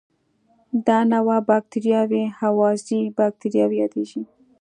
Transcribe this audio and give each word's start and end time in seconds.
دا 0.87 0.97
نوعه 1.13 1.37
بکټریاوې 1.49 2.23
هوازی 2.41 3.01
باکتریاوې 3.17 3.77
یادیږي. 3.83 4.21